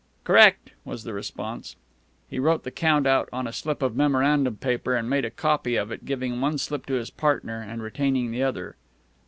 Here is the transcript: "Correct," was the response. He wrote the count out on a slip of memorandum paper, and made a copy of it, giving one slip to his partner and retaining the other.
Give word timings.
"Correct," 0.23 0.71
was 0.83 1.03
the 1.03 1.13
response. 1.13 1.75
He 2.27 2.39
wrote 2.39 2.63
the 2.63 2.71
count 2.71 3.05
out 3.05 3.29
on 3.31 3.45
a 3.45 3.53
slip 3.53 3.83
of 3.83 3.95
memorandum 3.95 4.55
paper, 4.57 4.95
and 4.95 5.07
made 5.07 5.25
a 5.25 5.29
copy 5.29 5.75
of 5.75 5.91
it, 5.91 6.05
giving 6.05 6.41
one 6.41 6.57
slip 6.57 6.87
to 6.87 6.95
his 6.95 7.11
partner 7.11 7.61
and 7.61 7.83
retaining 7.83 8.31
the 8.31 8.41
other. 8.41 8.77